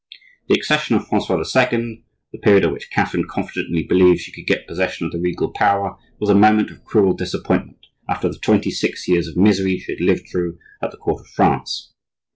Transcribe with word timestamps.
The 0.47 0.55
accession 0.55 0.95
of 0.95 1.05
Francois 1.07 1.35
II., 1.43 2.03
the 2.31 2.39
period 2.39 2.63
at 2.65 2.71
which 2.73 2.89
Catherine 2.89 3.27
confidently 3.29 3.83
believed 3.83 4.21
she 4.21 4.31
could 4.31 4.47
get 4.47 4.65
possession 4.65 5.05
of 5.05 5.11
the 5.13 5.19
regal 5.19 5.53
power, 5.53 5.95
was 6.17 6.27
a 6.27 6.33
moment 6.33 6.71
of 6.71 6.83
cruel 6.83 7.13
disappointment, 7.13 7.85
after 8.09 8.27
the 8.27 8.39
twenty 8.39 8.71
six 8.71 9.07
years 9.07 9.27
of 9.27 9.37
misery 9.37 9.77
she 9.77 9.91
had 9.91 10.01
lived 10.01 10.27
through 10.27 10.57
at 10.81 10.89
the 10.89 10.97
court 10.97 11.19
of 11.21 11.27
France. 11.27 11.93